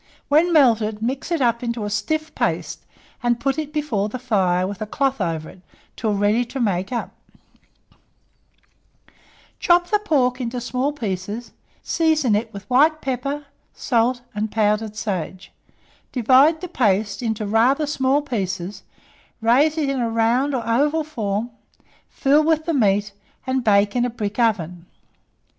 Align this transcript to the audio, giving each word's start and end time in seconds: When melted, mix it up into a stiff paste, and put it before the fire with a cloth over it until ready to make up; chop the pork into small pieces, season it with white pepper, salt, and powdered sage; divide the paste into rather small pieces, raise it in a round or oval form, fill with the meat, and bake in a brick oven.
When 0.29 0.51
melted, 0.51 1.03
mix 1.03 1.31
it 1.31 1.41
up 1.43 1.61
into 1.61 1.85
a 1.85 1.89
stiff 1.91 2.33
paste, 2.33 2.87
and 3.21 3.39
put 3.39 3.59
it 3.59 3.71
before 3.71 4.09
the 4.09 4.17
fire 4.17 4.65
with 4.65 4.81
a 4.81 4.87
cloth 4.87 5.21
over 5.21 5.47
it 5.47 5.61
until 5.91 6.15
ready 6.15 6.43
to 6.43 6.59
make 6.59 6.91
up; 6.91 7.11
chop 9.59 9.91
the 9.91 9.99
pork 9.99 10.41
into 10.41 10.59
small 10.59 10.91
pieces, 10.91 11.51
season 11.83 12.33
it 12.35 12.51
with 12.51 12.67
white 12.67 12.99
pepper, 12.99 13.45
salt, 13.75 14.21
and 14.33 14.51
powdered 14.51 14.95
sage; 14.95 15.51
divide 16.11 16.61
the 16.61 16.67
paste 16.67 17.21
into 17.21 17.45
rather 17.45 17.85
small 17.85 18.23
pieces, 18.23 18.81
raise 19.39 19.77
it 19.77 19.87
in 19.87 19.99
a 20.01 20.09
round 20.09 20.55
or 20.55 20.67
oval 20.67 21.03
form, 21.03 21.51
fill 22.09 22.43
with 22.43 22.65
the 22.65 22.73
meat, 22.73 23.11
and 23.45 23.63
bake 23.63 23.95
in 23.95 24.03
a 24.03 24.09
brick 24.09 24.39
oven. 24.39 24.87